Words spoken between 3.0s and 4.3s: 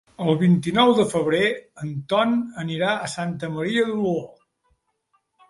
Santa Maria d'Oló.